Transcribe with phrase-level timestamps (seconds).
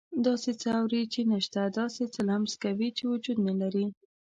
[0.25, 3.87] داسې څه اوري چې نه شته، داسې څه لمس کوي چې وجود نه لري.